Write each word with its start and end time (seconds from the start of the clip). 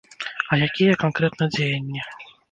А 0.55 0.57
якія 0.67 0.95
канкрэтна 1.03 1.45
дзеянні? 1.55 2.01